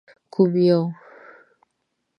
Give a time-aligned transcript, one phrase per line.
[0.33, 0.81] _کوم يو؟